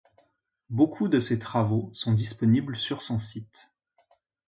[0.71, 3.71] Beaucoup de ses travaux sont disponibles sur son site.